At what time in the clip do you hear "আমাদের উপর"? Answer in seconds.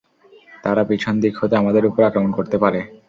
1.57-2.01